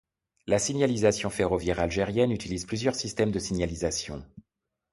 La 0.47 0.57
signalisation 0.57 1.29
ferroviaire 1.29 1.79
algérienne 1.79 2.31
utilise 2.31 2.65
plusieurs 2.65 2.95
systèmes 2.95 3.29
de 3.31 3.37
signalisation. 3.37 4.25